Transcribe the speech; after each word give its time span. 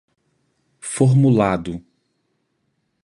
formulado 0.83 1.83